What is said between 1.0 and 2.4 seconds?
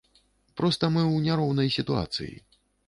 ў няроўнай сітуацыі.